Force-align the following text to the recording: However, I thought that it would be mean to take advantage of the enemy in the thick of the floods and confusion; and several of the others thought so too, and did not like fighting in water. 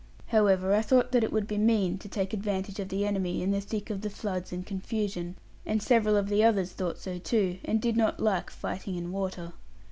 However, 0.29 0.73
I 0.73 0.81
thought 0.81 1.11
that 1.11 1.23
it 1.23 1.31
would 1.31 1.45
be 1.47 1.59
mean 1.59 1.99
to 1.99 2.09
take 2.09 2.33
advantage 2.33 2.79
of 2.79 2.89
the 2.89 3.05
enemy 3.05 3.43
in 3.43 3.51
the 3.51 3.61
thick 3.61 3.91
of 3.91 4.01
the 4.01 4.09
floods 4.09 4.51
and 4.51 4.65
confusion; 4.65 5.35
and 5.63 5.79
several 5.79 6.17
of 6.17 6.27
the 6.27 6.43
others 6.43 6.71
thought 6.71 6.97
so 6.97 7.19
too, 7.19 7.59
and 7.63 7.79
did 7.79 7.95
not 7.95 8.19
like 8.19 8.49
fighting 8.49 8.95
in 8.95 9.11
water. 9.11 9.53